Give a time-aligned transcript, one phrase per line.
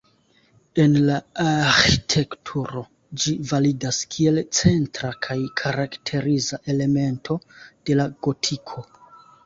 [0.83, 2.83] En la arĥitekturo
[3.25, 8.89] ĝi validas kiel centra kaj karakteriza elemento de la gotiko.